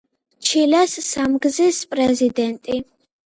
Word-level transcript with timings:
ჩილეს 0.45 0.95
სამგზის 1.07 1.81
პრეზიდენტი. 1.91 2.81